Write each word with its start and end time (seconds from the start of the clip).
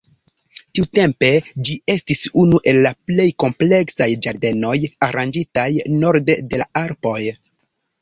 Tiutempe, 0.77 1.29
ĝi 1.67 1.75
estis 1.97 2.23
unu 2.45 2.63
el 2.73 2.81
la 2.87 2.93
plej 3.11 3.29
kompleksaj 3.45 4.09
ĝardenoj 4.29 4.75
aranĝitaj 5.11 5.71
norde 6.03 6.41
de 6.53 6.65
la 6.67 6.73
Alpoj. 6.87 7.19